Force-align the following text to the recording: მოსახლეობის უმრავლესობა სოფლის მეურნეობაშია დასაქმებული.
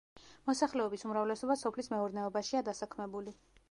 მოსახლეობის 0.49 1.05
უმრავლესობა 1.09 1.59
სოფლის 1.65 1.93
მეურნეობაშია 1.95 2.67
დასაქმებული. 2.73 3.41